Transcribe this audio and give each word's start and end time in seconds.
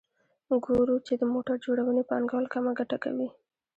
ګورو 0.65 0.95
چې 1.05 1.13
د 1.17 1.23
موټر 1.33 1.55
جوړونې 1.65 2.03
پانګوال 2.09 2.45
کمه 2.53 2.71
ګټه 2.79 2.97
کوي 3.03 3.29